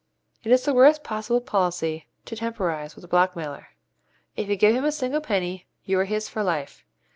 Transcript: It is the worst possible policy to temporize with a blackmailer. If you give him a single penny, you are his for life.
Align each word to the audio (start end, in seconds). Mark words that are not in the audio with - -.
It 0.43 0.51
is 0.51 0.65
the 0.65 0.73
worst 0.73 1.03
possible 1.03 1.41
policy 1.41 2.07
to 2.25 2.35
temporize 2.35 2.95
with 2.95 3.03
a 3.03 3.07
blackmailer. 3.07 3.67
If 4.35 4.49
you 4.49 4.55
give 4.55 4.75
him 4.75 4.83
a 4.85 4.91
single 4.91 5.21
penny, 5.21 5.67
you 5.85 5.99
are 5.99 6.05
his 6.05 6.27
for 6.27 6.41
life. 6.41 6.83